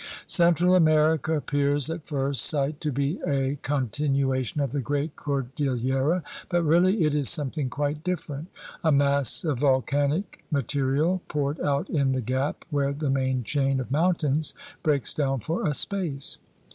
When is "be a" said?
2.91-3.57